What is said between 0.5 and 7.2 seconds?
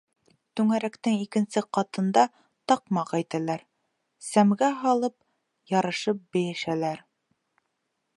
Түңәрәктең икенсе ҡатында таҡмаҡ әйтәләр, сәмгә һалып ярышып бейешәләр: